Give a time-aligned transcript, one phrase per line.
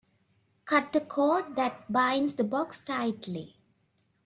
[0.65, 3.57] Cut the cord that binds the box tightly.